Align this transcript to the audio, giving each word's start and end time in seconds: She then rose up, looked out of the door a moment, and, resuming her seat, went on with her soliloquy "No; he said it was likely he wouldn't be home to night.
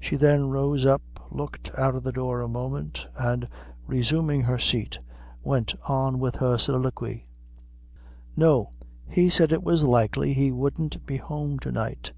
She 0.00 0.16
then 0.16 0.48
rose 0.48 0.84
up, 0.84 1.28
looked 1.30 1.70
out 1.78 1.94
of 1.94 2.02
the 2.02 2.10
door 2.10 2.40
a 2.40 2.48
moment, 2.48 3.06
and, 3.16 3.46
resuming 3.86 4.40
her 4.40 4.58
seat, 4.58 4.98
went 5.44 5.76
on 5.86 6.18
with 6.18 6.34
her 6.34 6.58
soliloquy 6.58 7.24
"No; 8.36 8.70
he 9.08 9.30
said 9.30 9.52
it 9.52 9.62
was 9.62 9.84
likely 9.84 10.32
he 10.34 10.50
wouldn't 10.50 11.06
be 11.06 11.18
home 11.18 11.60
to 11.60 11.70
night. 11.70 12.10